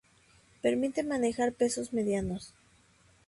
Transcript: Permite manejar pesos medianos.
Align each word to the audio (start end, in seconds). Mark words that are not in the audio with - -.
Permite 0.63 1.03
manejar 1.03 1.53
pesos 1.53 1.93
medianos. 1.93 2.55